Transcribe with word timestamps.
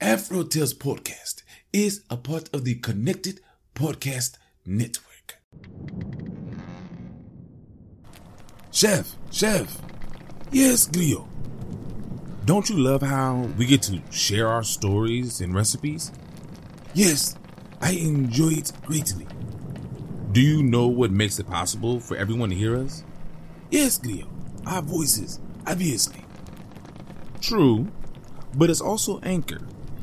Afro 0.00 0.42
Tales 0.44 0.74
Podcast 0.74 1.42
is 1.72 2.02
a 2.10 2.16
part 2.16 2.48
of 2.54 2.64
the 2.64 2.74
Connected 2.76 3.40
Podcast 3.74 4.36
Network. 4.64 5.38
Chef, 8.72 9.14
chef, 9.30 9.78
Yes, 10.52 10.88
Glio. 10.88 11.28
don't 12.44 12.68
you 12.70 12.76
love 12.78 13.02
how 13.02 13.48
we 13.56 13.66
get 13.66 13.82
to 13.82 14.00
share 14.10 14.48
our 14.48 14.62
stories 14.64 15.40
and 15.40 15.54
recipes? 15.54 16.10
Yes, 16.94 17.36
I 17.80 17.92
enjoy 17.92 18.50
it 18.50 18.72
greatly. 18.84 19.26
Do 20.32 20.40
you 20.40 20.62
know 20.62 20.86
what 20.88 21.10
makes 21.10 21.38
it 21.38 21.46
possible 21.48 22.00
for 22.00 22.16
everyone 22.16 22.50
to 22.50 22.56
hear 22.56 22.76
us? 22.76 23.04
Yes, 23.70 23.98
Glio. 23.98 24.26
Our 24.66 24.82
voices, 24.82 25.38
obviously. 25.66 26.24
True, 27.40 27.88
but 28.54 28.70
it's 28.70 28.80
also 28.80 29.20
Anchor, 29.20 29.60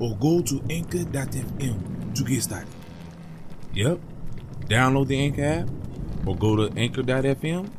or 0.00 0.16
go 0.16 0.42
to 0.42 0.60
anchor.fm 0.68 2.14
to 2.14 2.24
get 2.24 2.42
started. 2.42 2.68
Yep. 3.74 4.00
Download 4.66 5.06
the 5.06 5.18
Anchor 5.20 5.44
app 5.44 5.68
or 6.26 6.36
go 6.36 6.56
to 6.56 6.76
anchor.fm 6.78 7.70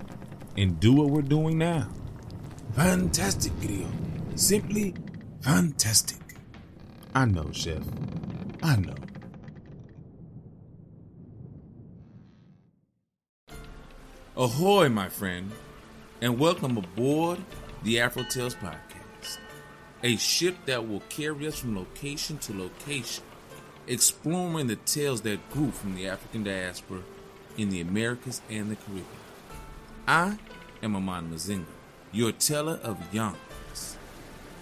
and 0.57 0.79
do 0.79 0.93
what 0.93 1.09
we're 1.09 1.21
doing 1.21 1.57
now. 1.57 1.89
Fantastic, 2.73 3.51
Glio. 3.59 3.87
Simply 4.39 4.93
fantastic. 5.41 6.19
I 7.13 7.25
know, 7.25 7.49
Chef. 7.51 7.83
I 8.63 8.77
know. 8.77 8.95
Ahoy, 14.37 14.87
my 14.89 15.09
friend, 15.09 15.51
and 16.21 16.39
welcome 16.39 16.77
aboard 16.77 17.39
the 17.83 17.99
Afro 17.99 18.23
Tales 18.23 18.55
Podcast, 18.55 19.00
a 20.03 20.15
ship 20.17 20.55
that 20.65 20.87
will 20.87 21.01
carry 21.09 21.47
us 21.47 21.59
from 21.59 21.77
location 21.77 22.37
to 22.39 22.57
location, 22.57 23.23
exploring 23.87 24.67
the 24.67 24.75
tales 24.77 25.21
that 25.21 25.49
grew 25.51 25.71
from 25.71 25.95
the 25.95 26.07
African 26.07 26.43
diaspora 26.43 27.01
in 27.57 27.69
the 27.69 27.81
Americas 27.81 28.41
and 28.49 28.71
the 28.71 28.75
Caribbean. 28.75 29.05
I 30.07 30.37
am 30.81 30.95
Aman 30.95 31.29
Mazinga, 31.31 31.65
your 32.11 32.31
teller 32.31 32.79
of 32.83 33.13
yarns. 33.13 33.97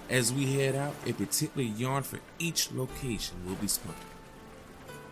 As 0.10 0.34
we 0.34 0.54
head 0.54 0.76
out, 0.76 0.96
a 1.06 1.14
particular 1.14 1.68
yarn 1.68 2.04
for 2.04 2.20
each 2.40 2.72
location 2.72 3.38
will 3.46 3.56
be 3.56 3.68
spun. 3.68 3.96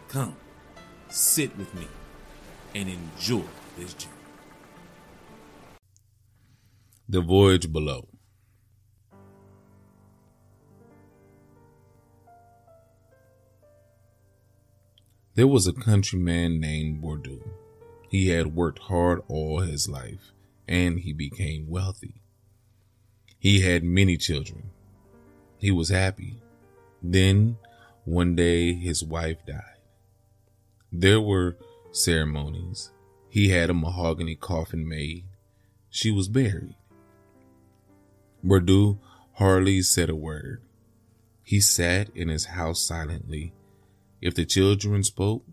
Come, 0.09 0.35
sit 1.09 1.55
with 1.57 1.73
me, 1.75 1.87
and 2.75 2.89
enjoy 2.89 3.43
this 3.77 3.93
journey. 3.93 4.13
The 7.07 7.21
Voyage 7.21 7.71
Below. 7.71 8.07
There 15.37 15.45
was 15.45 15.67
a 15.67 15.71
countryman 15.71 16.59
named 16.59 16.99
Bordeaux. 16.99 17.51
He 18.09 18.29
had 18.29 18.55
worked 18.55 18.79
hard 18.79 19.21
all 19.27 19.59
his 19.59 19.87
life, 19.87 20.31
and 20.67 20.97
he 21.01 21.13
became 21.13 21.69
wealthy. 21.69 22.23
He 23.37 23.61
had 23.61 23.83
many 23.83 24.17
children. 24.17 24.71
He 25.59 25.69
was 25.69 25.89
happy. 25.89 26.41
Then, 27.03 27.57
one 28.03 28.35
day, 28.35 28.73
his 28.73 29.03
wife 29.03 29.37
died. 29.45 29.77
There 30.91 31.21
were 31.21 31.59
ceremonies. 31.91 32.89
He 33.29 33.49
had 33.49 33.69
a 33.69 33.75
mahogany 33.75 34.33
coffin 34.33 34.89
made. 34.89 35.25
She 35.91 36.09
was 36.09 36.27
buried. 36.27 36.73
Bordeaux 38.43 38.97
hardly 39.33 39.83
said 39.83 40.09
a 40.09 40.15
word. 40.15 40.63
He 41.43 41.59
sat 41.59 42.09
in 42.15 42.27
his 42.27 42.45
house 42.45 42.83
silently. 42.83 43.53
If 44.21 44.33
the 44.33 44.45
children 44.45 45.03
spoke, 45.03 45.45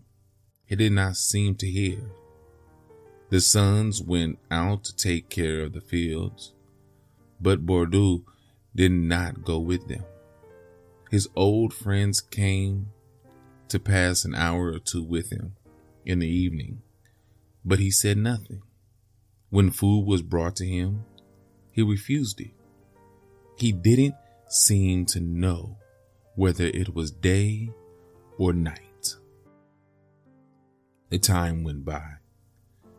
he 0.65 0.75
did 0.75 0.91
not 0.91 1.17
seem 1.17 1.55
to 1.55 1.67
hear. 1.67 1.99
The 3.29 3.41
sons 3.41 4.01
went 4.01 4.39
out 4.49 4.83
to 4.85 4.95
take 4.95 5.29
care 5.29 5.61
of 5.61 5.73
the 5.73 5.81
fields, 5.81 6.53
but 7.39 7.65
Bordeaux 7.65 8.23
did 8.75 8.91
not 8.91 9.43
go 9.43 9.59
with 9.59 9.87
them. 9.87 10.03
His 11.11 11.29
old 11.35 11.73
friends 11.73 12.21
came 12.21 12.87
to 13.69 13.79
pass 13.79 14.25
an 14.25 14.35
hour 14.35 14.71
or 14.71 14.79
two 14.79 15.03
with 15.03 15.31
him 15.31 15.55
in 16.05 16.19
the 16.19 16.27
evening, 16.27 16.81
but 17.63 17.79
he 17.79 17.91
said 17.91 18.17
nothing. 18.17 18.61
When 19.49 19.71
food 19.71 20.05
was 20.05 20.21
brought 20.21 20.55
to 20.57 20.65
him, 20.65 21.05
he 21.71 21.81
refused 21.81 22.41
it. 22.41 22.51
He 23.57 23.71
didn't 23.71 24.15
seem 24.49 25.05
to 25.07 25.19
know 25.19 25.77
whether 26.35 26.65
it 26.65 26.93
was 26.93 27.11
day 27.11 27.69
or 28.37 28.53
night. 28.53 29.15
The 31.09 31.19
time 31.19 31.63
went 31.63 31.85
by. 31.85 32.15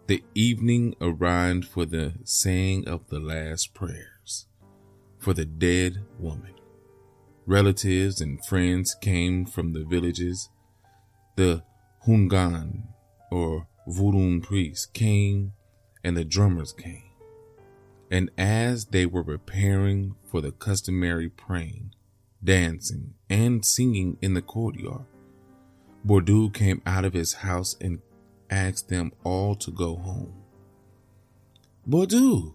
The 0.06 0.22
evening 0.34 0.94
arrived 1.00 1.64
for 1.64 1.84
the 1.84 2.14
saying 2.24 2.86
of 2.88 3.08
the 3.08 3.18
last 3.18 3.74
prayers 3.74 4.46
for 5.18 5.34
the 5.34 5.44
dead 5.44 6.04
woman. 6.20 6.54
Relatives 7.46 8.20
and 8.20 8.44
friends 8.44 8.94
came 9.00 9.44
from 9.44 9.72
the 9.72 9.84
villages. 9.84 10.48
The 11.34 11.64
Hungan 12.06 12.84
or 13.32 13.66
Voodoo 13.88 14.40
priests 14.40 14.86
came 14.86 15.52
and 16.04 16.16
the 16.16 16.24
drummers 16.24 16.72
came. 16.72 17.10
And 18.08 18.30
as 18.38 18.86
they 18.86 19.04
were 19.04 19.24
preparing 19.24 20.14
for 20.24 20.40
the 20.40 20.52
customary 20.52 21.28
praying, 21.28 21.92
dancing, 22.42 23.14
and 23.28 23.64
singing 23.64 24.18
in 24.22 24.34
the 24.34 24.42
courtyard, 24.42 25.06
Bordeaux 26.06 26.50
came 26.50 26.80
out 26.86 27.04
of 27.04 27.14
his 27.14 27.32
house 27.32 27.74
and 27.80 28.00
asked 28.48 28.88
them 28.88 29.10
all 29.24 29.56
to 29.56 29.72
go 29.72 29.96
home. 29.96 30.44
Bordeaux, 31.84 32.54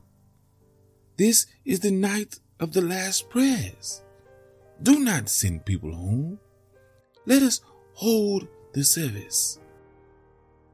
this 1.18 1.48
is 1.66 1.82
the 1.82 1.92
night 1.92 2.40
of 2.62 2.72
the 2.72 2.82
last 2.82 3.30
prayers. 3.30 4.04
Do 4.82 5.00
not 5.00 5.28
send 5.28 5.66
people 5.66 5.94
home. 5.94 6.40
Let 7.26 7.44
us 7.44 7.60
hold 7.94 8.48
the 8.72 8.86
service. 8.86 9.60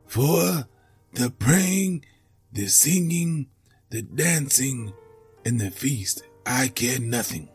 For 0.06 0.68
the 1.14 1.32
praying, 1.32 2.06
the 2.54 2.68
singing, 2.68 3.48
the 3.90 4.04
dancing, 4.04 4.94
and 5.44 5.60
the 5.60 5.72
feast, 5.72 6.22
I 6.46 6.68
care 6.68 7.00
nothing. 7.00 7.50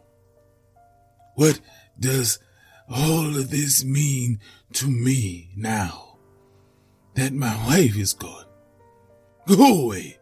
What 1.37 1.61
does 1.99 2.41
all 2.93 3.37
of 3.37 3.51
this 3.51 3.85
mean 3.85 4.41
to 4.75 4.87
me 4.87 5.51
now 5.57 6.19
that 7.15 7.33
my 7.33 7.55
wife 7.67 7.97
is 7.97 8.15
gone? 8.15 8.45
Go 9.47 9.85
away. 9.85 10.19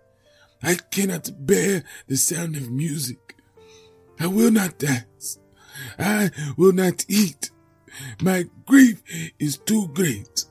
I 0.62 0.74
cannot 0.74 1.46
bear 1.46 1.84
the 2.06 2.16
sound 2.16 2.56
of 2.56 2.70
music. 2.70 3.36
I 4.18 4.26
will 4.26 4.50
not 4.50 4.78
dance. 4.78 5.38
I 5.98 6.30
will 6.56 6.72
not 6.72 7.04
eat. 7.08 7.50
My 8.20 8.44
grief 8.66 9.02
is 9.38 9.56
too 9.56 9.88
great. 9.88 10.44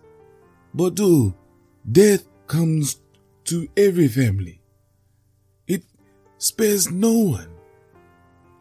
Bordeaux, 0.74 1.06
oh, 1.06 1.34
death 1.90 2.26
comes 2.48 3.02
to 3.46 3.68
every 3.78 4.08
family. 4.08 4.62
It 5.68 5.84
spares 6.38 6.92
no 6.92 7.14
one. 7.14 7.50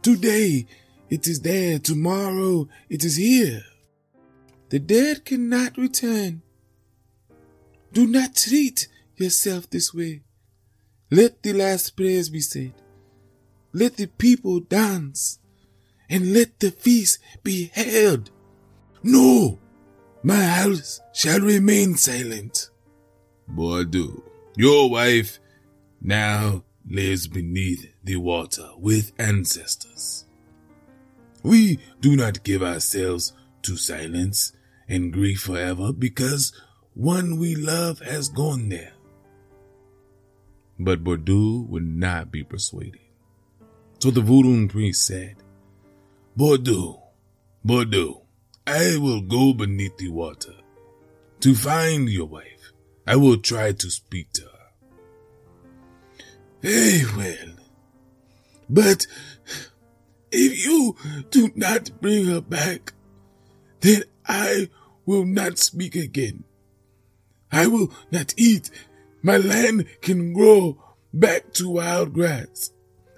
Today 0.03 0.67
it 1.11 1.27
is 1.27 1.41
there, 1.41 1.79
tomorrow 1.79 2.69
it 2.89 3.05
is 3.05 3.17
here. 3.17 3.63
The 4.69 4.79
dead 4.79 5.25
cannot 5.25 5.79
return. 5.79 6.43
Do 7.93 8.07
not 8.07 8.37
treat 8.37 8.89
yourself 9.17 9.71
this 9.71 9.95
way. 9.95 10.23
Let 11.11 11.43
the 11.43 11.55
last 11.55 11.97
prayers 11.97 12.29
be 12.29 12.41
said. 12.41 12.75
Let 13.73 13.97
the 13.97 14.07
people 14.07 14.61
dance 14.61 15.39
and 16.11 16.35
let 16.35 16.61
the 16.61 16.71
feast 16.71 17.19
be 17.43 17.71
held. 17.73 18.31
No, 19.03 19.59
my 20.23 20.43
house 20.43 21.01
shall 21.15 21.41
remain 21.41 21.95
silent. 21.97 22.71
Bordeaux, 23.47 24.23
your 24.57 24.91
wife 24.91 25.39
now 26.01 26.65
lives 26.87 27.27
beneath 27.27 27.87
the 28.05 28.17
water 28.17 28.69
with 28.77 29.13
ancestors. 29.19 30.27
We 31.43 31.79
do 32.01 32.17
not 32.17 32.45
give 32.45 32.63
ourselves 32.63 33.33
to 33.63 33.77
silence 33.77 34.53
and 34.89 35.13
grief 35.13 35.41
forever 35.41 35.93
because 35.93 36.53
one 36.95 37.39
we 37.39 37.55
love 37.55 38.01
has 38.01 38.29
gone 38.29 38.69
there. 38.69 38.95
But 40.79 41.05
Bordeaux 41.05 41.67
would 41.69 41.87
not 41.87 42.31
be 42.31 42.43
persuaded. 42.45 43.01
So 44.01 44.11
the 44.11 44.21
voodoo 44.21 44.69
priest 44.69 45.07
said, 45.07 45.37
Bordeaux, 46.37 47.03
Bordeaux, 47.65 48.23
I 48.67 48.97
will 48.97 49.21
go 49.21 49.53
beneath 49.53 49.97
the 49.97 50.09
water 50.09 50.55
to 51.41 51.55
find 51.55 52.09
your 52.09 52.27
wife. 52.27 52.73
I 53.07 53.17
will 53.17 53.39
try 53.39 53.73
to 53.73 53.91
speak 53.91 54.33
to 54.35 54.43
her. 54.43 54.49
Very 56.63 57.05
well. 57.17 57.57
But 58.69 59.07
if 60.31 60.65
you 60.65 60.97
do 61.31 61.51
not 61.55 62.01
bring 62.01 62.27
her 62.27 62.41
back, 62.41 62.93
then 63.81 64.05
I 64.27 64.69
will 65.07 65.25
not 65.25 65.59
speak 65.59 65.95
again. 65.97 66.45
I 67.51 67.67
will 67.67 67.93
not 68.11 68.35
eat. 68.37 68.71
My 69.23 69.37
land 69.37 69.87
can 70.01 70.33
grow 70.33 70.83
back 71.13 71.53
to 71.55 71.71
wild 71.71 72.13
grass, 72.13 72.73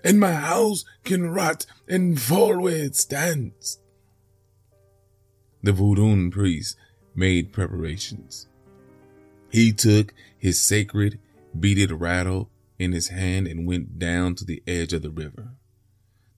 and 0.05 0.21
my 0.21 0.33
house 0.33 0.85
can 1.05 1.31
rot 1.31 1.67
and 1.89 2.21
fall 2.21 2.61
where 2.61 2.85
it 2.85 2.97
stands. 2.97 3.81
The 5.63 5.73
voodoo 5.73 6.31
priest 6.31 6.77
made 7.15 7.53
preparations. 7.53 8.47
He 9.51 9.73
took 9.73 10.15
his 10.39 10.61
sacred 10.61 11.19
beaded 11.59 11.91
rattle 11.91 12.51
in 12.79 12.93
his 12.93 13.09
hand 13.09 13.47
and 13.47 13.67
went 13.67 13.99
down 13.99 14.37
to 14.37 14.45
the 14.45 14.63
edge 14.67 14.93
of 14.93 15.03
the 15.03 15.11
river. 15.11 15.51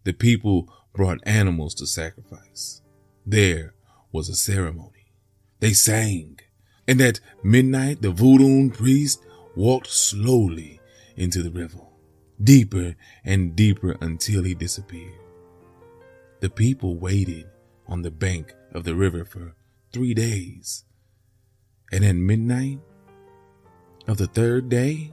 The 0.05 0.13
people 0.13 0.73
brought 0.93 1.21
animals 1.25 1.75
to 1.77 1.87
sacrifice. 1.87 2.83
There 3.25 3.75
was 4.11 4.29
a 4.29 4.35
ceremony. 4.35 5.13
They 5.61 5.73
sang, 5.73 6.41
and 6.87 7.01
at 7.01 7.21
midnight 7.43 8.03
the 8.03 8.11
voodoo 8.11 8.71
priest 8.71 9.25
walked 9.55 9.89
slowly 9.89 10.81
into 11.17 11.43
the 11.43 11.51
river, 11.51 11.81
deeper 12.43 12.97
and 13.25 13.55
deeper 13.55 13.97
until 14.01 14.43
he 14.43 14.55
disappeared. 14.55 15.21
The 16.41 16.51
people 16.51 16.97
waited 16.97 17.49
on 17.87 18.03
the 18.03 18.11
bank 18.11 18.55
of 18.73 18.85
the 18.85 18.95
river 18.95 19.25
for 19.25 19.55
three 19.93 20.15
days. 20.15 20.85
And 21.93 22.05
at 22.05 22.17
midnight 22.17 22.81
of 24.09 24.17
the 24.17 24.27
third 24.27 24.69
day, 24.69 25.13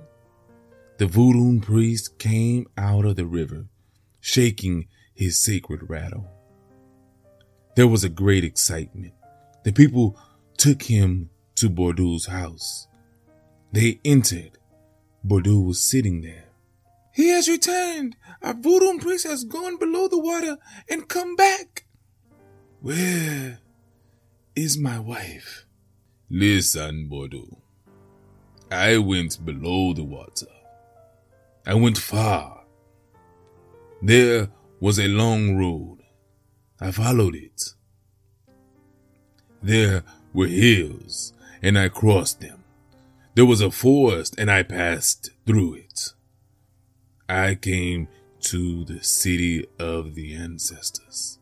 the 0.98 1.06
voodoo 1.06 1.60
priest 1.60 2.18
came 2.18 2.66
out 2.78 3.06
of 3.06 3.16
the 3.16 3.26
river, 3.26 3.68
shaking 4.19 4.88
his 5.13 5.39
sacred 5.39 5.89
rattle. 5.89 6.27
There 7.75 7.88
was 7.88 8.04
a 8.04 8.10
great 8.10 8.44
excitement. 8.44 9.13
The 9.63 9.71
people 9.71 10.18
took 10.57 10.83
him 10.83 11.30
to 11.56 11.69
Bordeaux's 11.69 12.27
house. 12.27 12.88
They 13.71 14.00
entered. 14.04 14.57
Bordeaux 15.24 15.60
was 15.60 15.81
sitting 15.81 16.21
there. 16.21 16.45
He 17.13 17.30
has 17.30 17.50
returned. 17.50 18.16
Our 18.42 18.54
voodoo 18.54 19.00
priest 19.00 19.27
has 19.27 19.44
gone 19.44 19.77
below 19.77 20.07
the 20.07 20.19
water 20.19 20.57
and 20.89 21.07
come 21.07 21.36
back. 21.36 21.86
Where 22.81 23.60
is 24.56 24.77
my 24.77 25.00
wife? 25.00 25.66
Listen, 26.30 27.07
Bordeaux. 27.10 27.57
I 28.71 28.98
went 28.98 29.44
below 29.45 29.94
the 29.94 30.04
water. 30.04 30.48
I 31.66 31.74
went 31.74 31.98
far. 31.98 32.59
There 34.01 34.50
was 34.80 35.00
a 35.00 35.07
long 35.07 35.57
road. 35.57 36.00
I 36.80 36.92
followed 36.92 37.36
it. 37.36 37.74
There 39.62 40.04
were 40.34 40.48
hills, 40.48 41.34
and 41.62 41.78
I 41.78 41.90
crossed 41.90 42.40
them. 42.40 42.63
There 43.36 43.46
was 43.46 43.60
a 43.60 43.72
forest, 43.72 44.36
and 44.38 44.50
I 44.50 44.63
passed 44.63 45.31
through 45.46 45.75
it. 45.75 46.13
I 47.28 47.56
came 47.56 48.07
to 48.42 48.86
the 48.86 49.04
city 49.04 49.68
of 49.78 50.16
the 50.16 50.34
ancestors. 50.34 51.40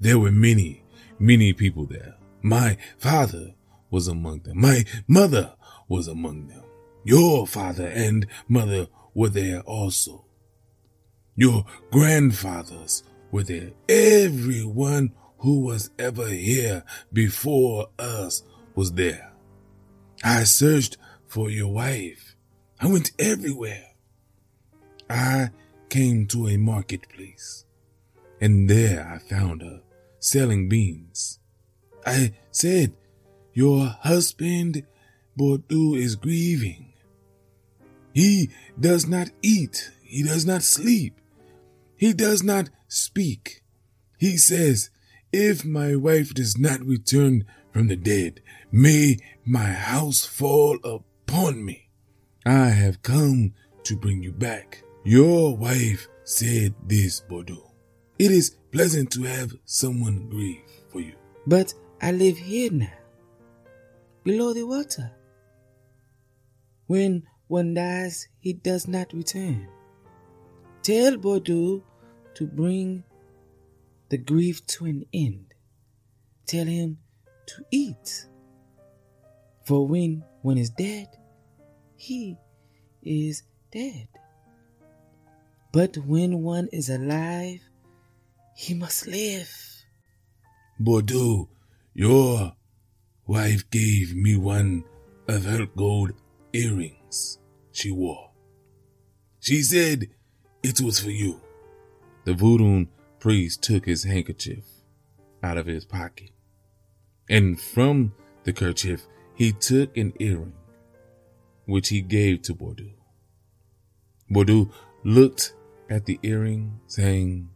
There 0.00 0.20
were 0.20 0.30
many, 0.30 0.84
many 1.18 1.52
people 1.52 1.86
there. 1.86 2.14
My 2.42 2.78
father 2.96 3.54
was 3.90 4.06
among 4.06 4.42
them. 4.42 4.60
My 4.60 4.84
mother 5.08 5.54
was 5.88 6.06
among 6.06 6.46
them. 6.46 6.62
Your 7.02 7.46
father 7.46 7.88
and 7.88 8.26
mother 8.48 8.86
were 9.14 9.28
there 9.28 9.60
also. 9.62 10.24
Your 11.38 11.64
grandfathers 11.92 13.04
were 13.30 13.44
there. 13.44 13.70
Everyone 13.88 15.12
who 15.38 15.60
was 15.60 15.90
ever 15.96 16.26
here 16.26 16.82
before 17.12 17.90
us 17.96 18.42
was 18.74 18.90
there. 18.94 19.30
I 20.24 20.42
searched 20.42 20.96
for 21.28 21.48
your 21.48 21.72
wife. 21.72 22.34
I 22.80 22.88
went 22.88 23.12
everywhere. 23.20 23.84
I 25.08 25.50
came 25.88 26.26
to 26.26 26.48
a 26.48 26.56
marketplace, 26.56 27.64
and 28.40 28.68
there 28.68 29.06
I 29.08 29.20
found 29.20 29.62
her 29.62 29.82
selling 30.18 30.68
beans. 30.68 31.38
I 32.04 32.32
said, 32.50 32.94
Your 33.52 33.86
husband, 33.86 34.84
Bordeaux, 35.36 35.94
is 35.94 36.16
grieving. 36.16 36.94
He 38.12 38.50
does 38.80 39.06
not 39.06 39.28
eat. 39.40 39.92
He 40.02 40.24
does 40.24 40.44
not 40.44 40.64
sleep. 40.64 41.14
He 41.98 42.12
does 42.12 42.44
not 42.44 42.70
speak. 42.86 43.62
He 44.18 44.36
says, 44.36 44.90
If 45.32 45.64
my 45.64 45.96
wife 45.96 46.32
does 46.32 46.56
not 46.56 46.80
return 46.80 47.44
from 47.72 47.88
the 47.88 47.96
dead, 47.96 48.40
may 48.70 49.18
my 49.44 49.72
house 49.72 50.24
fall 50.24 50.78
upon 50.84 51.64
me. 51.64 51.88
I 52.46 52.68
have 52.68 53.02
come 53.02 53.52
to 53.82 53.96
bring 53.96 54.22
you 54.22 54.32
back. 54.32 54.82
Your 55.04 55.56
wife 55.56 56.08
said 56.22 56.74
this, 56.86 57.20
Bordeaux. 57.20 57.72
It 58.18 58.30
is 58.30 58.56
pleasant 58.70 59.10
to 59.12 59.24
have 59.24 59.52
someone 59.64 60.28
grieve 60.28 60.62
for 60.90 61.00
you. 61.00 61.14
But 61.46 61.74
I 62.00 62.12
live 62.12 62.38
here 62.38 62.70
now, 62.70 62.92
below 64.22 64.52
the 64.52 64.64
water. 64.64 65.10
When 66.86 67.24
one 67.48 67.74
dies, 67.74 68.28
he 68.38 68.52
does 68.52 68.86
not 68.86 69.12
return. 69.12 69.68
Tell 70.82 71.16
Bordeaux 71.16 71.82
to 72.38 72.46
bring 72.46 73.02
the 74.10 74.16
grief 74.16 74.64
to 74.64 74.84
an 74.84 75.04
end. 75.12 75.54
Tell 76.46 76.66
him 76.66 76.98
to 77.46 77.64
eat. 77.72 78.26
For 79.64 79.84
when 79.88 80.22
one 80.42 80.56
is 80.56 80.70
dead, 80.70 81.08
he 81.96 82.36
is 83.02 83.42
dead. 83.72 84.06
But 85.72 85.96
when 85.96 86.44
one 86.44 86.68
is 86.72 86.88
alive, 86.88 87.60
he 88.54 88.74
must 88.74 89.08
live. 89.08 89.52
Bordeaux, 90.78 91.48
your 91.92 92.52
wife 93.26 93.68
gave 93.68 94.14
me 94.14 94.36
one 94.36 94.84
of 95.26 95.44
her 95.44 95.66
gold 95.66 96.12
earrings 96.52 97.40
she 97.72 97.90
wore. 97.90 98.30
She 99.40 99.60
said 99.62 100.06
it 100.62 100.80
was 100.80 101.00
for 101.00 101.10
you. 101.10 101.40
The 102.28 102.34
voodoo 102.34 102.84
priest 103.20 103.62
took 103.62 103.86
his 103.86 104.04
handkerchief 104.04 104.62
out 105.42 105.56
of 105.56 105.64
his 105.64 105.86
pocket, 105.86 106.28
and 107.30 107.58
from 107.58 108.12
the 108.44 108.52
kerchief 108.52 109.06
he 109.34 109.50
took 109.52 109.96
an 109.96 110.12
earring, 110.20 110.52
which 111.64 111.88
he 111.88 112.02
gave 112.02 112.42
to 112.42 112.52
Bordeaux. 112.52 112.92
Bordeaux 114.28 114.70
looked 115.04 115.54
at 115.88 116.04
the 116.04 116.20
earring, 116.22 116.78
saying, 116.86 117.48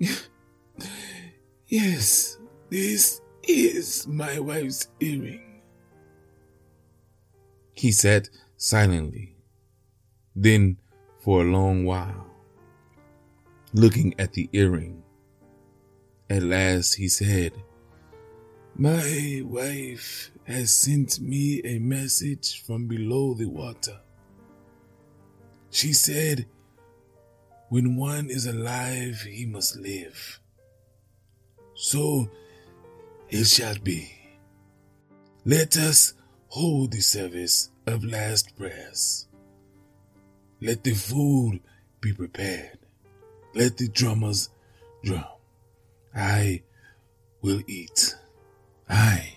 Yes, 1.66 2.38
this 2.70 3.20
is 3.42 4.06
my 4.06 4.38
wife's 4.40 4.88
earring. 5.00 5.60
He 7.74 7.92
sat 7.92 8.30
silently, 8.56 9.36
then 10.34 10.78
for 11.20 11.42
a 11.42 11.50
long 11.50 11.84
while, 11.84 12.31
looking 13.72 14.14
at 14.18 14.32
the 14.32 14.48
earring. 14.52 15.02
At 16.28 16.42
last 16.42 16.94
he 16.94 17.08
said, 17.08 17.52
My 18.76 19.42
wife 19.44 20.30
has 20.44 20.72
sent 20.72 21.20
me 21.20 21.60
a 21.64 21.78
message 21.78 22.62
from 22.64 22.86
below 22.86 23.34
the 23.34 23.46
water. 23.46 23.98
She 25.70 25.92
said, 25.92 26.46
When 27.68 27.96
one 27.96 28.28
is 28.30 28.46
alive, 28.46 29.22
he 29.22 29.46
must 29.46 29.76
live. 29.76 30.40
So 31.74 32.28
it 33.28 33.44
shall 33.44 33.78
be. 33.82 34.10
Let 35.44 35.76
us 35.76 36.14
hold 36.48 36.92
the 36.92 37.00
service 37.00 37.70
of 37.86 38.04
last 38.04 38.56
prayers. 38.56 39.26
Let 40.60 40.84
the 40.84 40.94
food 40.94 41.60
be 42.00 42.12
prepared. 42.12 42.81
Let 43.54 43.76
the 43.76 43.88
drummers 43.88 44.48
drum. 45.04 45.24
I 46.14 46.62
will 47.42 47.60
eat. 47.66 48.16
I 48.88 49.34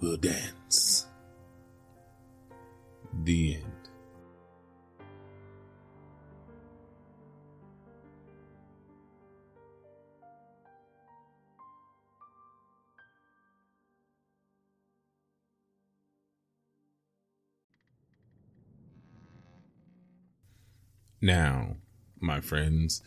will 0.00 0.16
dance. 0.16 1.06
The 3.24 3.56
end. 3.56 3.64
Now, 21.20 21.76
my 22.20 22.40
friends, 22.40 23.02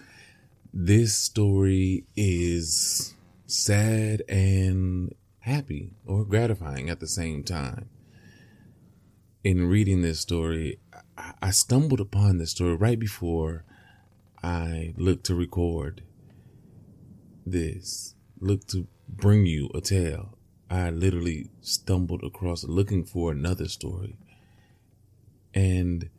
this 0.73 1.15
story 1.15 2.05
is 2.15 3.13
sad 3.45 4.23
and 4.29 5.13
happy 5.39 5.93
or 6.05 6.23
gratifying 6.23 6.89
at 6.89 6.99
the 6.99 7.07
same 7.07 7.43
time. 7.43 7.89
In 9.43 9.67
reading 9.67 10.01
this 10.01 10.19
story, 10.19 10.79
I 11.41 11.51
stumbled 11.51 11.99
upon 11.99 12.37
this 12.37 12.51
story 12.51 12.75
right 12.75 12.99
before 12.99 13.65
I 14.43 14.93
looked 14.97 15.25
to 15.25 15.35
record 15.35 16.03
this, 17.45 18.15
looked 18.39 18.69
to 18.69 18.87
bring 19.07 19.45
you 19.45 19.69
a 19.73 19.81
tale. 19.81 20.37
I 20.69 20.89
literally 20.89 21.49
stumbled 21.59 22.23
across 22.23 22.63
looking 22.63 23.03
for 23.03 23.31
another 23.31 23.67
story. 23.67 24.15
And 25.53 26.09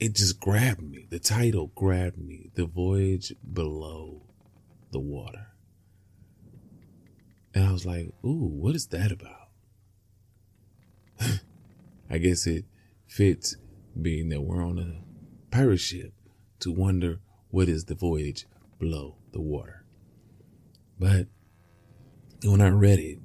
it 0.00 0.14
just 0.14 0.40
grabbed 0.40 0.82
me. 0.82 1.06
The 1.10 1.18
title 1.18 1.72
grabbed 1.74 2.18
me. 2.18 2.50
The 2.54 2.66
Voyage 2.66 3.34
Below 3.52 4.22
the 4.92 5.00
Water. 5.00 5.48
And 7.54 7.64
I 7.64 7.72
was 7.72 7.84
like, 7.84 8.12
ooh, 8.24 8.46
what 8.46 8.76
is 8.76 8.86
that 8.88 9.10
about? 9.10 9.48
I 12.10 12.18
guess 12.18 12.46
it 12.46 12.64
fits 13.06 13.56
being 14.00 14.28
that 14.28 14.42
we're 14.42 14.64
on 14.64 14.78
a 14.78 15.02
pirate 15.50 15.80
ship 15.80 16.12
to 16.60 16.70
wonder 16.70 17.18
what 17.50 17.68
is 17.68 17.86
the 17.86 17.94
voyage 17.94 18.46
below 18.78 19.16
the 19.32 19.40
water. 19.40 19.84
But 20.98 21.26
when 22.44 22.60
I 22.60 22.68
read 22.68 22.98
it, 22.98 23.18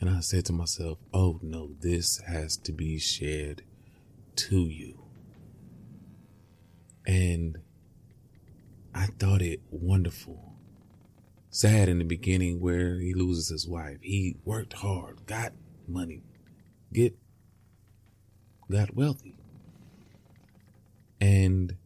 and 0.00 0.10
I 0.10 0.20
said 0.20 0.46
to 0.46 0.52
myself, 0.52 0.98
oh 1.12 1.38
no, 1.42 1.72
this 1.80 2.20
has 2.26 2.56
to 2.58 2.72
be 2.72 2.98
shared 2.98 3.62
to 4.36 4.60
you. 4.60 4.99
And 7.06 7.58
I 8.94 9.06
thought 9.18 9.42
it 9.42 9.60
wonderful. 9.70 10.54
Sad 11.50 11.88
in 11.88 11.98
the 11.98 12.04
beginning 12.04 12.60
where 12.60 12.98
he 12.98 13.14
loses 13.14 13.48
his 13.48 13.66
wife. 13.66 13.98
He 14.02 14.36
worked 14.44 14.74
hard, 14.74 15.26
got 15.26 15.52
money, 15.88 16.22
get 16.92 17.16
got 18.70 18.94
wealthy. 18.94 19.36
And 21.20 21.76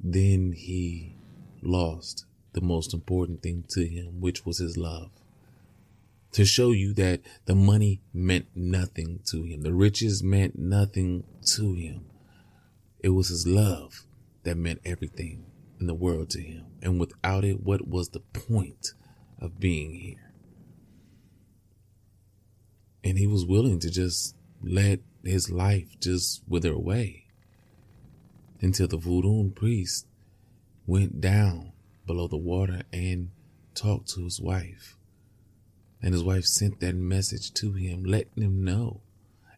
then 0.00 0.52
he 0.52 1.16
lost 1.62 2.24
the 2.52 2.60
most 2.60 2.94
important 2.94 3.42
thing 3.42 3.64
to 3.68 3.86
him, 3.86 4.20
which 4.20 4.46
was 4.46 4.58
his 4.58 4.76
love. 4.76 5.10
To 6.32 6.44
show 6.44 6.72
you 6.72 6.92
that 6.94 7.20
the 7.46 7.54
money 7.54 8.00
meant 8.12 8.46
nothing 8.54 9.20
to 9.26 9.42
him, 9.42 9.62
the 9.62 9.74
riches 9.74 10.22
meant 10.22 10.58
nothing 10.58 11.24
to 11.54 11.74
him. 11.74 12.06
It 13.00 13.10
was 13.10 13.28
his 13.28 13.46
love 13.46 14.06
that 14.48 14.56
meant 14.56 14.80
everything 14.82 15.44
in 15.78 15.86
the 15.86 15.94
world 15.94 16.30
to 16.30 16.40
him. 16.40 16.64
And 16.82 16.98
without 16.98 17.44
it, 17.44 17.60
what 17.62 17.86
was 17.86 18.08
the 18.08 18.20
point 18.20 18.94
of 19.38 19.60
being 19.60 19.92
here? 19.92 20.32
And 23.04 23.18
he 23.18 23.26
was 23.26 23.44
willing 23.44 23.78
to 23.80 23.90
just 23.90 24.34
let 24.62 25.00
his 25.22 25.50
life 25.50 26.00
just 26.00 26.42
wither 26.48 26.72
away 26.72 27.26
until 28.62 28.88
the 28.88 28.96
voodoo 28.96 29.50
priest 29.50 30.06
went 30.86 31.20
down 31.20 31.72
below 32.06 32.26
the 32.26 32.38
water 32.38 32.82
and 32.90 33.30
talked 33.74 34.08
to 34.14 34.24
his 34.24 34.40
wife. 34.40 34.96
And 36.00 36.14
his 36.14 36.24
wife 36.24 36.44
sent 36.44 36.80
that 36.80 36.94
message 36.94 37.52
to 37.54 37.72
him, 37.72 38.02
letting 38.04 38.42
him 38.42 38.64
know. 38.64 39.02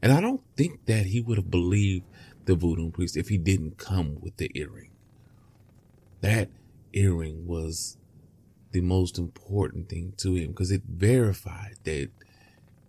And 0.03 0.11
I 0.11 0.21
don't 0.21 0.43
think 0.57 0.87
that 0.87 1.07
he 1.07 1.21
would 1.21 1.39
have 1.39 1.51
believed 1.51 2.07
the 2.45 2.55
voodoo 2.55 2.91
priest 2.91 3.17
if 3.17 3.29
he 3.29 3.39
didn't 3.39 3.79
come 3.79 4.19
with 4.21 4.37
the 4.37 4.51
earring. 4.55 4.91
That 6.21 6.49
earring 6.93 7.47
was 7.47 7.97
the 8.73 8.81
most 8.81 9.19
important 9.19 9.89
thing 9.89 10.15
to 10.19 10.35
him 10.35 10.49
because 10.49 10.71
it 10.71 10.83
verified 10.89 11.77
that 11.85 12.11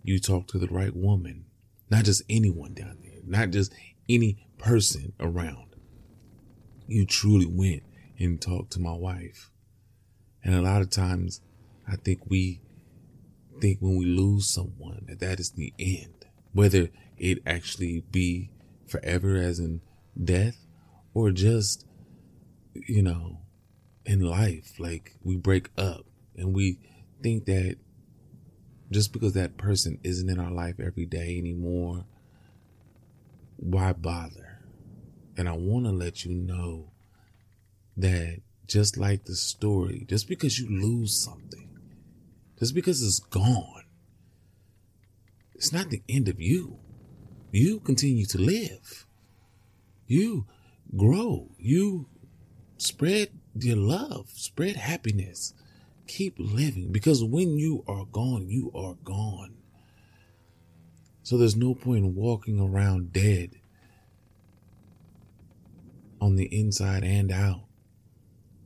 you 0.02 0.18
talked 0.18 0.50
to 0.50 0.58
the 0.58 0.68
right 0.68 0.94
woman, 0.94 1.44
not 1.90 2.04
just 2.04 2.22
anyone 2.28 2.74
down 2.74 2.98
there, 3.02 3.20
not 3.24 3.50
just 3.50 3.72
any 4.08 4.46
person 4.58 5.12
around. 5.20 5.76
You 6.86 7.06
truly 7.06 7.46
went 7.46 7.82
and 8.18 8.40
talked 8.40 8.72
to 8.72 8.80
my 8.80 8.92
wife. 8.92 9.50
And 10.44 10.54
a 10.54 10.62
lot 10.62 10.82
of 10.82 10.90
times 10.90 11.40
I 11.86 11.96
think 11.96 12.20
we 12.28 12.60
think 13.60 13.78
when 13.80 13.96
we 13.96 14.04
lose 14.04 14.48
someone 14.48 15.04
that 15.08 15.20
that 15.20 15.38
is 15.40 15.50
the 15.52 15.72
end, 15.78 16.26
whether 16.52 16.90
it 17.16 17.38
actually 17.46 18.02
be 18.10 18.50
forever 18.92 19.36
as 19.36 19.58
in 19.58 19.80
death 20.22 20.66
or 21.14 21.30
just, 21.30 21.86
you 22.74 23.02
know, 23.02 23.38
in 24.04 24.20
life. 24.20 24.78
Like 24.78 25.16
we 25.22 25.36
break 25.36 25.70
up 25.76 26.06
and 26.36 26.54
we 26.54 26.78
think 27.22 27.46
that 27.46 27.76
just 28.90 29.12
because 29.12 29.32
that 29.32 29.56
person 29.56 29.98
isn't 30.02 30.28
in 30.28 30.38
our 30.38 30.50
life 30.50 30.78
every 30.78 31.06
day 31.06 31.38
anymore, 31.38 32.04
why 33.56 33.92
bother? 33.92 34.58
And 35.36 35.48
I 35.48 35.52
want 35.52 35.86
to 35.86 35.92
let 35.92 36.24
you 36.24 36.34
know 36.34 36.90
that 37.96 38.40
just 38.66 38.96
like 38.96 39.24
the 39.24 39.34
story, 39.34 40.04
just 40.08 40.28
because 40.28 40.58
you 40.58 40.68
lose 40.68 41.22
something, 41.24 41.68
just 42.58 42.74
because 42.74 43.02
it's 43.02 43.18
gone, 43.18 43.84
it's 45.54 45.72
not 45.72 45.90
the 45.90 46.02
end 46.08 46.28
of 46.28 46.40
you. 46.40 46.78
You 47.52 47.80
continue 47.80 48.24
to 48.26 48.38
live. 48.38 49.06
You 50.06 50.46
grow. 50.96 51.50
You 51.58 52.08
spread 52.78 53.28
your 53.54 53.76
love, 53.76 54.30
spread 54.30 54.76
happiness. 54.76 55.52
Keep 56.06 56.36
living 56.38 56.90
because 56.90 57.22
when 57.22 57.58
you 57.58 57.84
are 57.86 58.06
gone, 58.06 58.48
you 58.48 58.72
are 58.74 58.94
gone. 59.04 59.54
So 61.22 61.36
there's 61.36 61.54
no 61.54 61.74
point 61.74 62.04
in 62.04 62.14
walking 62.14 62.58
around 62.58 63.12
dead 63.12 63.50
on 66.20 66.36
the 66.36 66.46
inside 66.46 67.04
and 67.04 67.30
out, 67.30 67.64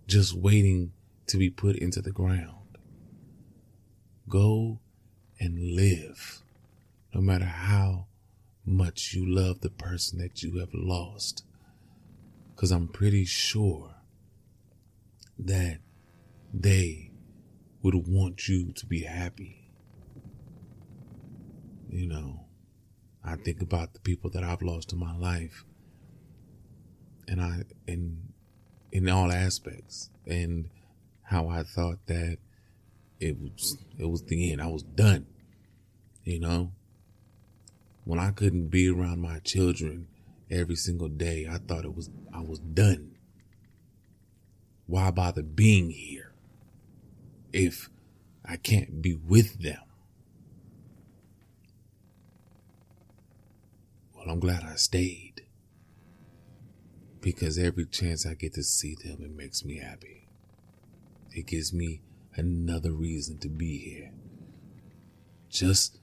just 0.06 0.32
waiting 0.32 0.92
to 1.26 1.38
be 1.38 1.50
put 1.50 1.74
into 1.74 2.00
the 2.00 2.12
ground. 2.12 2.78
Go 4.28 4.78
and 5.40 5.74
live, 5.74 6.42
no 7.12 7.20
matter 7.20 7.44
how 7.46 8.06
much 8.66 9.14
you 9.14 9.24
love 9.24 9.60
the 9.60 9.70
person 9.70 10.18
that 10.18 10.42
you 10.42 10.58
have 10.58 10.74
lost. 10.74 11.44
Because 12.54 12.72
I'm 12.72 12.88
pretty 12.88 13.24
sure 13.24 13.94
that 15.38 15.78
they 16.52 17.10
would 17.82 17.94
want 17.94 18.48
you 18.48 18.72
to 18.72 18.86
be 18.86 19.02
happy. 19.02 19.70
You 21.88 22.08
know, 22.08 22.46
I 23.24 23.36
think 23.36 23.62
about 23.62 23.94
the 23.94 24.00
people 24.00 24.30
that 24.30 24.42
I've 24.42 24.62
lost 24.62 24.92
in 24.92 24.98
my 24.98 25.16
life 25.16 25.64
and 27.28 27.40
I 27.40 27.62
in 27.86 28.32
in 28.92 29.08
all 29.08 29.30
aspects 29.30 30.10
and 30.26 30.68
how 31.22 31.48
I 31.48 31.62
thought 31.62 32.06
that 32.06 32.38
it 33.20 33.38
was 33.40 33.76
it 33.98 34.06
was 34.06 34.22
the 34.22 34.52
end. 34.52 34.60
I 34.60 34.66
was 34.66 34.82
done. 34.82 35.26
You 36.24 36.40
know? 36.40 36.72
When 38.06 38.20
I 38.20 38.30
couldn't 38.30 38.68
be 38.68 38.88
around 38.88 39.20
my 39.20 39.40
children 39.40 40.06
every 40.48 40.76
single 40.76 41.08
day, 41.08 41.48
I 41.50 41.58
thought 41.58 41.84
it 41.84 41.96
was 41.96 42.08
I 42.32 42.40
was 42.40 42.60
done. 42.60 43.16
Why 44.86 45.10
bother 45.10 45.42
being 45.42 45.90
here 45.90 46.32
if 47.52 47.90
I 48.44 48.58
can't 48.58 49.02
be 49.02 49.16
with 49.16 49.60
them? 49.60 49.80
Well, 54.14 54.30
I'm 54.30 54.38
glad 54.38 54.62
I 54.62 54.76
stayed 54.76 55.42
because 57.20 57.58
every 57.58 57.86
chance 57.86 58.24
I 58.24 58.34
get 58.34 58.54
to 58.54 58.62
see 58.62 58.94
them, 58.94 59.18
it 59.20 59.34
makes 59.36 59.64
me 59.64 59.78
happy. 59.78 60.28
It 61.32 61.48
gives 61.48 61.72
me 61.72 62.02
another 62.36 62.92
reason 62.92 63.38
to 63.38 63.48
be 63.48 63.78
here. 63.78 64.12
Just 65.48 65.98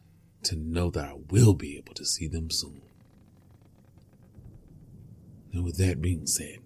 to 0.45 0.55
know 0.55 0.89
that 0.91 1.05
I 1.05 1.15
will 1.29 1.53
be 1.53 1.77
able 1.77 1.93
to 1.95 2.05
see 2.05 2.27
them 2.27 2.49
soon. 2.49 2.81
And 5.51 5.63
with 5.63 5.77
that 5.77 6.01
being 6.01 6.25
said, 6.25 6.59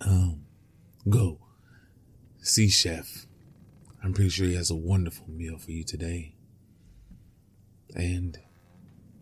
um, 0.00 0.44
go 1.08 1.38
see 2.42 2.68
Chef. 2.68 3.26
I'm 4.02 4.12
pretty 4.12 4.30
sure 4.30 4.46
he 4.46 4.54
has 4.54 4.70
a 4.70 4.76
wonderful 4.76 5.28
meal 5.30 5.56
for 5.56 5.70
you 5.70 5.82
today. 5.82 6.34
And 7.94 8.38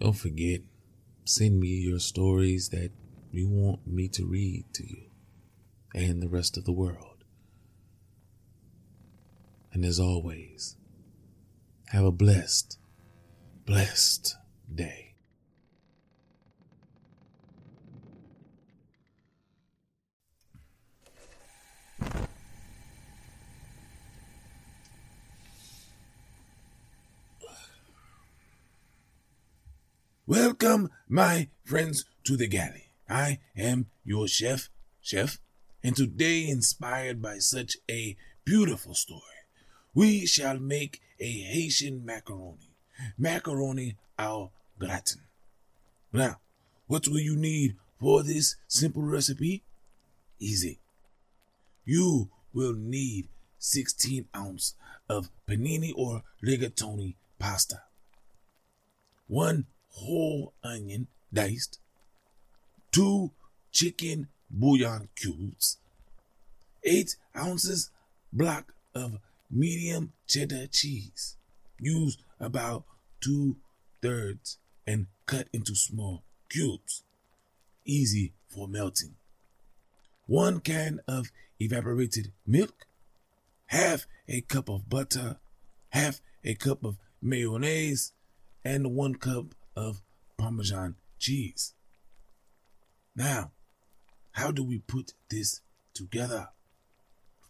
don't 0.00 0.14
forget, 0.14 0.62
send 1.24 1.60
me 1.60 1.68
your 1.68 2.00
stories 2.00 2.70
that 2.70 2.90
you 3.30 3.48
want 3.48 3.86
me 3.86 4.08
to 4.08 4.24
read 4.24 4.64
to 4.74 4.82
you 4.84 5.04
and 5.94 6.22
the 6.22 6.28
rest 6.28 6.56
of 6.56 6.64
the 6.64 6.72
world. 6.72 7.24
And 9.72 9.84
as 9.84 10.00
always, 10.00 10.76
have 11.90 12.04
a 12.04 12.10
blessed, 12.10 12.78
blessed 13.64 14.36
day. 14.74 15.14
Welcome, 30.26 30.90
my 31.08 31.48
friends, 31.62 32.04
to 32.24 32.36
the 32.36 32.46
galley. 32.46 32.90
I 33.08 33.40
am 33.56 33.86
your 34.04 34.26
chef, 34.28 34.70
chef, 35.00 35.38
and 35.82 35.94
today, 35.94 36.48
inspired 36.48 37.20
by 37.20 37.38
such 37.38 37.76
a 37.90 38.16
beautiful 38.44 38.94
story, 38.94 39.20
we 39.94 40.26
shall 40.26 40.58
make 40.58 41.00
a 41.20 41.30
Haitian 41.30 42.04
macaroni, 42.04 42.71
macaroni 43.18 43.96
au 44.18 44.50
gratin. 44.78 45.20
Now, 46.12 46.40
what 46.86 47.08
will 47.08 47.20
you 47.20 47.36
need 47.36 47.76
for 47.98 48.22
this 48.22 48.56
simple 48.68 49.02
recipe? 49.02 49.62
Easy. 50.38 50.78
You 51.84 52.28
will 52.52 52.74
need 52.74 53.28
16 53.58 54.26
ounce 54.36 54.74
of 55.08 55.30
panini 55.48 55.92
or 55.96 56.22
rigatoni 56.44 57.14
pasta, 57.38 57.82
one 59.28 59.66
whole 59.90 60.52
onion 60.64 61.06
diced, 61.32 61.78
two 62.90 63.30
chicken 63.70 64.28
bouillon 64.50 65.08
cubes, 65.16 65.78
eight 66.84 67.16
ounces 67.36 67.90
block 68.32 68.72
of 68.94 69.18
medium 69.50 70.12
cheddar 70.26 70.66
cheese. 70.66 71.36
Use 71.78 72.18
about 72.40 72.84
two 73.22 73.56
thirds 74.02 74.58
and 74.86 75.06
cut 75.26 75.48
into 75.52 75.74
small 75.74 76.24
cubes. 76.50 77.04
Easy 77.84 78.34
for 78.48 78.68
melting. 78.68 79.14
One 80.26 80.60
can 80.60 81.00
of 81.08 81.30
evaporated 81.58 82.32
milk, 82.46 82.86
half 83.66 84.06
a 84.28 84.40
cup 84.42 84.68
of 84.68 84.88
butter, 84.88 85.36
half 85.90 86.20
a 86.44 86.54
cup 86.54 86.84
of 86.84 86.98
mayonnaise, 87.20 88.12
and 88.64 88.94
one 88.94 89.14
cup 89.14 89.54
of 89.76 90.02
Parmesan 90.38 90.96
cheese. 91.18 91.74
Now, 93.14 93.52
how 94.32 94.50
do 94.50 94.64
we 94.64 94.78
put 94.78 95.12
this 95.28 95.60
together? 95.94 96.48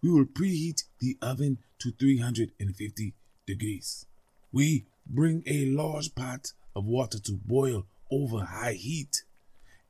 We 0.02 0.10
will 0.10 0.26
preheat 0.26 0.84
the 0.98 1.16
oven 1.22 1.58
to 1.78 1.92
350 1.92 3.14
degrees. 3.46 4.06
We 4.50 4.86
bring 5.06 5.42
a 5.46 5.66
large 5.66 6.14
pot 6.14 6.52
of 6.74 6.84
water 6.84 7.18
to 7.18 7.32
boil 7.44 7.86
over 8.10 8.44
high 8.44 8.74
heat. 8.74 9.24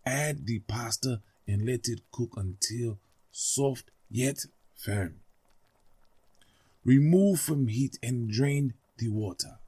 Add 0.04 0.46
the 0.46 0.60
pasta 0.60 1.20
and 1.46 1.66
let 1.66 1.88
it 1.88 2.00
cook 2.10 2.30
until 2.36 2.98
soft 3.30 3.90
yet 4.10 4.38
firm. 4.76 5.20
Remove 6.84 7.40
from 7.40 7.68
heat 7.68 7.98
and 8.02 8.28
drain 8.30 8.74
the 8.98 9.08
water. 9.08 9.58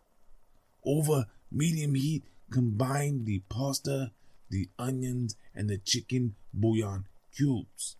Over 0.85 1.27
medium 1.51 1.95
heat, 1.95 2.25
combine 2.51 3.25
the 3.25 3.43
pasta, 3.49 4.13
the 4.51 4.69
onions, 4.79 5.37
and 5.55 5.71
the 5.71 5.79
chicken 5.79 6.35
bouillon 6.53 7.07
cubes. 7.37 7.97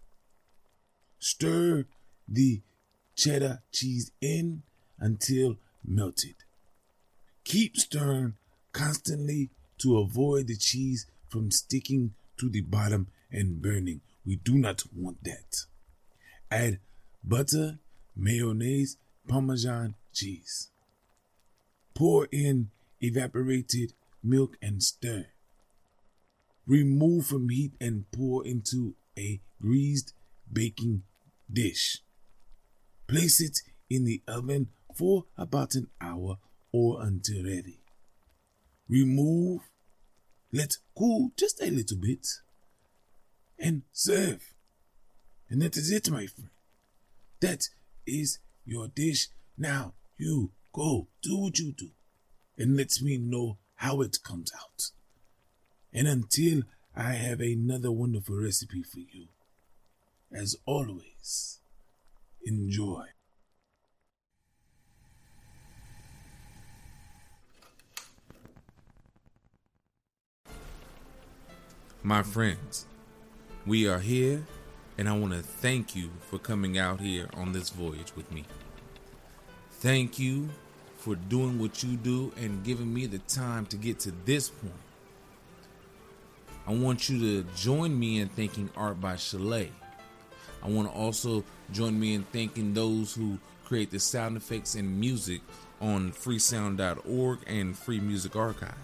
Stir 1.19 1.87
the 2.29 2.61
cheddar 3.17 3.63
cheese 3.73 4.13
in 4.21 4.63
until 4.99 5.57
melted. 5.85 6.44
Keep 7.45 7.77
stirring 7.77 8.35
constantly 8.73 9.51
to 9.79 9.99
avoid 9.99 10.47
the 10.47 10.57
cheese 10.57 11.07
from 11.29 11.51
sticking 11.51 12.15
to 12.39 12.49
the 12.49 12.63
bottom 12.63 13.09
and 13.31 13.61
burning. 13.61 14.01
We 14.25 14.37
do 14.37 14.55
not 14.55 14.83
want 14.95 15.23
that. 15.25 15.67
Add 16.51 16.79
butter, 17.23 17.79
mayonnaise, 18.17 18.97
parmesan 19.29 19.95
cheese. 20.13 20.71
Pour 21.95 22.27
in 22.33 22.71
evaporated 23.01 23.93
milk 24.23 24.57
and 24.63 24.83
stir. 24.83 25.27
Remove 26.67 27.27
from 27.27 27.51
heat 27.51 27.73
and 27.81 28.11
pour 28.11 28.47
into 28.47 28.95
a 29.19 29.41
greased 29.61 30.15
baking 30.51 31.03
dish. 31.53 31.99
Place 33.07 33.41
it 33.41 33.59
in 33.91 34.05
the 34.05 34.23
oven 34.27 34.69
for 34.95 35.27
about 35.37 35.75
an 35.75 35.89
hour 36.01 36.39
or 36.75 37.01
until 37.03 37.45
ready. 37.45 37.79
Remove, 38.89 39.61
let 40.53 40.77
cool 40.99 41.31
just 41.37 41.63
a 41.63 41.71
little 41.71 41.97
bit, 41.97 42.27
and 43.61 43.83
serve. 43.93 44.43
And 45.49 45.63
that 45.63 45.77
is 45.77 45.93
it, 45.93 46.11
my 46.11 46.27
friend. 46.27 46.51
That 47.41 47.69
is 48.09 48.41
your 48.67 48.89
dish. 48.89 49.29
Now 49.57 49.93
you 50.19 50.51
go 50.73 51.07
do 51.23 51.37
what 51.37 51.61
you 51.61 51.71
do 51.71 51.91
and 52.59 52.77
let 52.77 53.01
me 53.01 53.19
know 53.19 53.59
how 53.77 54.01
it 54.01 54.19
comes 54.25 54.51
out. 54.53 54.91
And 55.93 56.09
until 56.09 56.63
I 56.97 57.13
have 57.13 57.39
another 57.39 57.93
wonderful 57.93 58.35
recipe 58.35 58.83
for 58.83 58.99
you, 58.99 59.29
as 60.33 60.57
always, 60.67 61.61
enjoy. 62.45 63.14
My 72.07 72.23
friends, 72.23 72.85
we 73.65 73.89
are 73.89 73.99
here, 73.99 74.45
and 74.99 75.09
I 75.09 75.17
want 75.17 75.33
to 75.33 75.41
thank 75.41 75.97
you 75.97 76.11
for 76.29 76.39
coming 76.39 76.77
out 76.77 77.01
here 77.01 77.31
on 77.33 77.53
this 77.53 77.71
voyage 77.71 78.15
with 78.15 78.31
me. 78.31 78.45
Thank 79.71 80.19
you 80.19 80.51
for 80.99 81.15
doing 81.15 81.59
what 81.59 81.83
you 81.83 81.97
do 81.97 82.31
and 82.37 82.63
giving 82.63 82.93
me 82.93 83.07
the 83.07 83.21
time 83.21 83.65
to 83.65 83.79
get 83.79 84.01
to 84.01 84.13
this 84.27 84.51
point. 84.51 84.75
I 86.67 86.75
want 86.75 87.09
you 87.09 87.19
to 87.21 87.49
join 87.57 87.99
me 87.99 88.21
in 88.21 88.29
thanking 88.29 88.69
Art 88.77 89.01
by 89.01 89.17
Chalet. 89.17 89.73
I 90.63 90.69
want 90.69 90.93
to 90.93 90.95
also 90.95 91.43
join 91.73 91.99
me 91.99 92.13
in 92.13 92.25
thanking 92.25 92.75
those 92.75 93.15
who 93.15 93.39
create 93.65 93.91
the 93.91 93.99
sound 93.99 94.37
effects 94.37 94.75
and 94.75 95.01
music 95.01 95.41
on 95.81 96.13
freesound.org 96.13 97.39
and 97.47 97.79
Free 97.79 98.01
Music 98.01 98.37
Archive. 98.37 98.75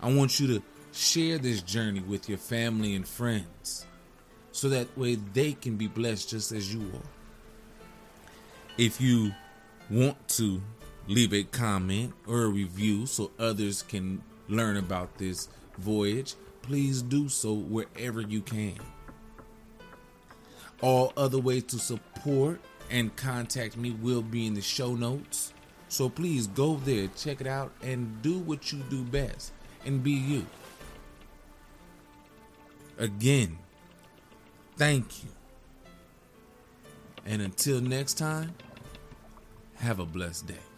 I 0.00 0.10
want 0.10 0.40
you 0.40 0.46
to 0.46 0.62
share 0.92 1.38
this 1.38 1.62
journey 1.62 2.00
with 2.00 2.28
your 2.28 2.38
family 2.38 2.94
and 2.94 3.06
friends 3.06 3.86
so 4.52 4.68
that 4.68 4.96
way 4.96 5.14
they 5.14 5.52
can 5.52 5.76
be 5.76 5.86
blessed 5.86 6.30
just 6.30 6.52
as 6.52 6.72
you 6.72 6.80
are. 6.80 7.08
If 8.78 9.00
you 9.00 9.32
want 9.90 10.28
to 10.28 10.60
leave 11.06 11.32
a 11.32 11.42
comment 11.44 12.14
or 12.26 12.42
a 12.42 12.48
review 12.48 13.06
so 13.06 13.30
others 13.38 13.82
can 13.82 14.22
learn 14.48 14.76
about 14.76 15.18
this 15.18 15.48
voyage, 15.78 16.34
please 16.62 17.02
do 17.02 17.28
so 17.28 17.54
wherever 17.54 18.20
you 18.20 18.40
can. 18.40 18.78
All 20.80 21.12
other 21.16 21.38
ways 21.38 21.64
to 21.64 21.78
support 21.78 22.60
and 22.90 23.14
contact 23.16 23.76
me 23.76 23.90
will 23.90 24.22
be 24.22 24.46
in 24.46 24.54
the 24.54 24.62
show 24.62 24.94
notes. 24.94 25.52
So 25.88 26.08
please 26.08 26.46
go 26.46 26.76
there, 26.84 27.08
check 27.16 27.40
it 27.40 27.46
out, 27.46 27.72
and 27.82 28.20
do 28.22 28.38
what 28.38 28.72
you 28.72 28.78
do 28.90 29.02
best 29.04 29.52
and 29.84 30.02
be 30.02 30.12
you. 30.12 30.46
Again, 32.98 33.58
thank 34.76 35.24
you. 35.24 35.30
And 37.24 37.40
until 37.42 37.80
next 37.80 38.14
time, 38.14 38.54
have 39.76 40.00
a 40.00 40.06
blessed 40.06 40.46
day. 40.48 40.71